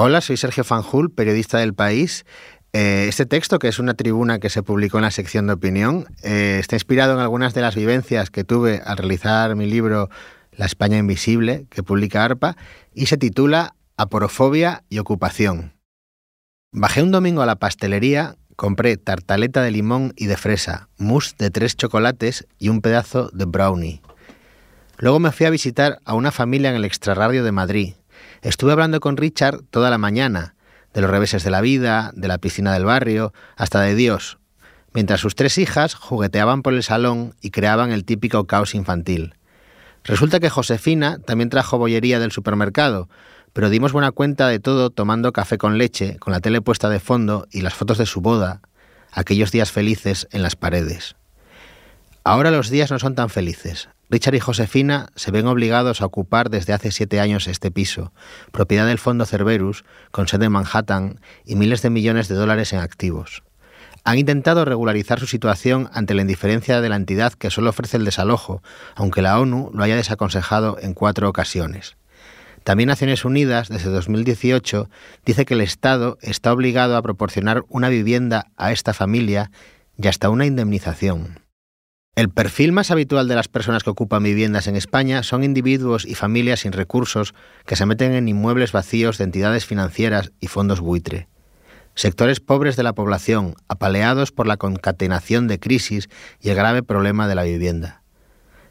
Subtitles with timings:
[0.00, 2.24] Hola, soy Sergio Fanjul, periodista del país.
[2.72, 6.06] Eh, este texto, que es una tribuna que se publicó en la sección de opinión,
[6.22, 10.08] eh, está inspirado en algunas de las vivencias que tuve al realizar mi libro
[10.52, 12.56] La España Invisible, que publica ARPA,
[12.94, 15.72] y se titula Aporofobia y Ocupación.
[16.70, 21.50] Bajé un domingo a la pastelería, compré tartaleta de limón y de fresa, mousse de
[21.50, 24.00] tres chocolates y un pedazo de brownie.
[24.98, 27.94] Luego me fui a visitar a una familia en el extrarradio de Madrid,
[28.42, 30.54] Estuve hablando con Richard toda la mañana,
[30.94, 34.38] de los reveses de la vida, de la piscina del barrio, hasta de Dios,
[34.92, 39.34] mientras sus tres hijas jugueteaban por el salón y creaban el típico caos infantil.
[40.04, 43.08] Resulta que Josefina también trajo bollería del supermercado,
[43.52, 47.00] pero dimos buena cuenta de todo tomando café con leche, con la tele puesta de
[47.00, 48.60] fondo y las fotos de su boda,
[49.12, 51.16] aquellos días felices en las paredes.
[52.28, 53.88] Ahora los días no son tan felices.
[54.10, 58.12] Richard y Josefina se ven obligados a ocupar desde hace siete años este piso,
[58.52, 62.80] propiedad del Fondo Cerberus, con sede en Manhattan y miles de millones de dólares en
[62.80, 63.44] activos.
[64.04, 68.04] Han intentado regularizar su situación ante la indiferencia de la entidad que solo ofrece el
[68.04, 68.62] desalojo,
[68.94, 71.96] aunque la ONU lo haya desaconsejado en cuatro ocasiones.
[72.62, 74.90] También Naciones Unidas, desde 2018,
[75.24, 79.50] dice que el Estado está obligado a proporcionar una vivienda a esta familia
[79.96, 81.47] y hasta una indemnización.
[82.18, 86.16] El perfil más habitual de las personas que ocupan viviendas en España son individuos y
[86.16, 87.32] familias sin recursos
[87.64, 91.28] que se meten en inmuebles vacíos de entidades financieras y fondos buitre.
[91.94, 96.08] Sectores pobres de la población, apaleados por la concatenación de crisis
[96.40, 98.02] y el grave problema de la vivienda.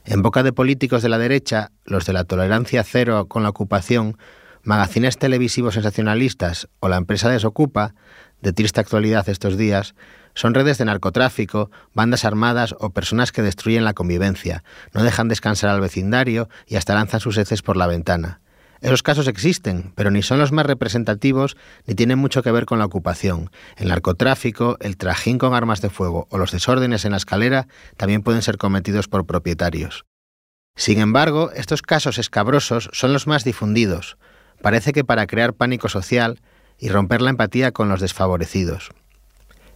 [0.03, 4.17] En boca de políticos de la derecha, los de la tolerancia cero con la ocupación,
[4.63, 7.95] magazines televisivos sensacionalistas o la empresa Desocupa,
[8.41, 9.95] de triste actualidad estos días,
[10.38, 15.71] son redes de narcotráfico, bandas armadas o personas que destruyen la convivencia, no dejan descansar
[15.71, 18.39] al vecindario y hasta lanzan sus heces por la ventana.
[18.80, 22.77] Esos casos existen, pero ni son los más representativos ni tienen mucho que ver con
[22.77, 23.49] la ocupación.
[23.77, 28.21] El narcotráfico, el trajín con armas de fuego o los desórdenes en la escalera también
[28.21, 30.05] pueden ser cometidos por propietarios.
[30.75, 34.19] Sin embargo, estos casos escabrosos son los más difundidos.
[34.61, 36.39] Parece que para crear pánico social
[36.77, 38.92] y romper la empatía con los desfavorecidos.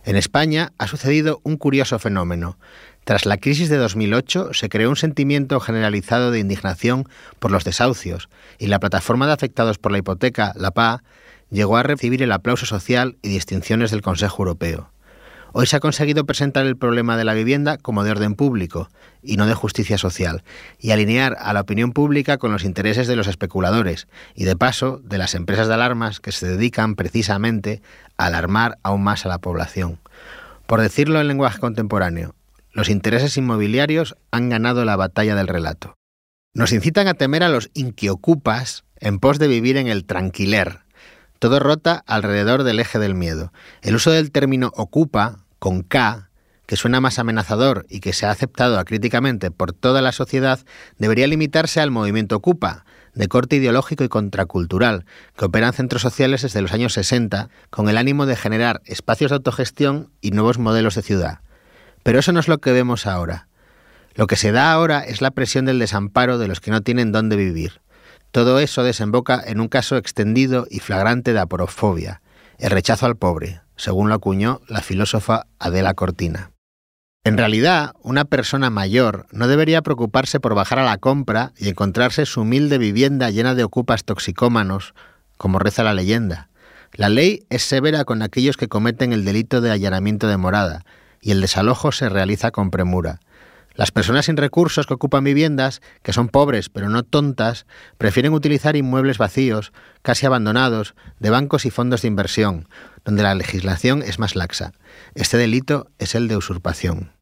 [0.03, 2.57] En España ha sucedido un curioso fenómeno.
[3.03, 7.07] Tras la crisis de 2008 se creó un sentimiento generalizado de indignación
[7.39, 11.03] por los desahucios y la plataforma de afectados por la hipoteca, la PA,
[11.49, 14.91] llegó a recibir el aplauso social y distinciones del Consejo Europeo.
[15.53, 18.89] Hoy se ha conseguido presentar el problema de la vivienda como de orden público
[19.21, 20.43] y no de justicia social,
[20.79, 25.01] y alinear a la opinión pública con los intereses de los especuladores y, de paso,
[25.03, 27.81] de las empresas de alarmas que se dedican precisamente
[28.15, 29.99] a alarmar aún más a la población.
[30.67, 32.33] Por decirlo en lenguaje contemporáneo,
[32.71, 35.95] los intereses inmobiliarios han ganado la batalla del relato.
[36.53, 40.79] Nos incitan a temer a los inquiocupas en pos de vivir en el tranquiler,
[41.41, 43.51] todo rota alrededor del eje del miedo.
[43.81, 46.31] El uso del término ocupa, con K,
[46.65, 50.59] que suena más amenazador y que se ha aceptado acríticamente por toda la sociedad,
[50.97, 52.83] debería limitarse al movimiento Ocupa,
[53.13, 55.05] de corte ideológico y contracultural,
[55.37, 59.29] que opera en centros sociales desde los años 60 con el ánimo de generar espacios
[59.29, 61.41] de autogestión y nuevos modelos de ciudad.
[62.01, 63.47] Pero eso no es lo que vemos ahora.
[64.15, 67.11] Lo que se da ahora es la presión del desamparo de los que no tienen
[67.11, 67.81] dónde vivir.
[68.31, 72.19] Todo eso desemboca en un caso extendido y flagrante de aporofobia,
[72.61, 76.51] el rechazo al pobre, según lo acuñó la filósofa Adela Cortina.
[77.23, 82.27] En realidad, una persona mayor no debería preocuparse por bajar a la compra y encontrarse
[82.27, 84.93] su humilde vivienda llena de ocupas toxicómanos,
[85.37, 86.49] como reza la leyenda.
[86.93, 90.85] La ley es severa con aquellos que cometen el delito de allanamiento de morada,
[91.19, 93.19] y el desalojo se realiza con premura.
[93.73, 97.65] Las personas sin recursos que ocupan viviendas, que son pobres pero no tontas,
[97.97, 99.71] prefieren utilizar inmuebles vacíos,
[100.01, 102.67] casi abandonados, de bancos y fondos de inversión,
[103.05, 104.73] donde la legislación es más laxa.
[105.15, 107.13] Este delito es el de usurpación.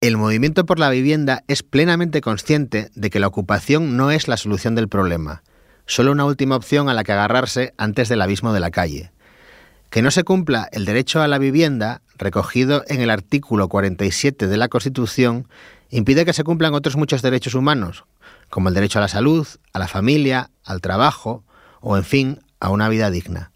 [0.00, 4.36] El movimiento por la vivienda es plenamente consciente de que la ocupación no es la
[4.36, 5.42] solución del problema,
[5.86, 9.10] solo una última opción a la que agarrarse antes del abismo de la calle.
[9.90, 14.56] Que no se cumpla el derecho a la vivienda, recogido en el artículo 47 de
[14.56, 15.48] la Constitución,
[15.90, 18.04] impide que se cumplan otros muchos derechos humanos,
[18.50, 21.44] como el derecho a la salud, a la familia, al trabajo
[21.80, 23.52] o, en fin, a una vida digna.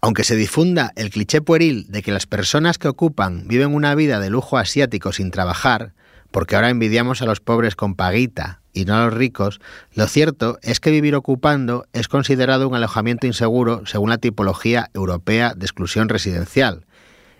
[0.00, 4.20] Aunque se difunda el cliché pueril de que las personas que ocupan viven una vida
[4.20, 5.94] de lujo asiático sin trabajar,
[6.36, 9.58] porque ahora envidiamos a los pobres con paguita y no a los ricos,
[9.94, 15.54] lo cierto es que vivir ocupando es considerado un alojamiento inseguro según la tipología europea
[15.56, 16.84] de exclusión residencial,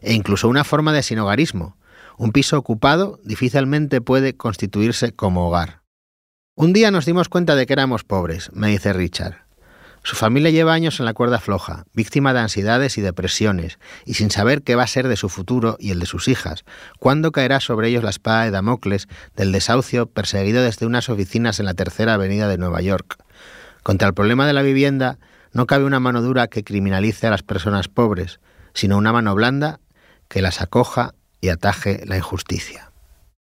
[0.01, 1.77] e incluso una forma de sinogarismo.
[2.17, 5.83] Un piso ocupado difícilmente puede constituirse como hogar.
[6.55, 9.46] Un día nos dimos cuenta de que éramos pobres, me dice Richard.
[10.07, 14.31] Su familia lleva años en la cuerda floja, víctima de ansiedades y depresiones, y sin
[14.31, 16.65] saber qué va a ser de su futuro y el de sus hijas,
[17.01, 21.67] cuándo caerá sobre ellos la espada de Damocles del desahucio perseguido desde unas oficinas en
[21.67, 23.17] la tercera avenida de Nueva York.
[23.83, 25.19] Contra el problema de la vivienda
[25.53, 28.39] no cabe una mano dura que criminalice a las personas pobres,
[28.75, 29.81] sino una mano blanda
[30.29, 32.86] que las acoja y ataje la injusticia.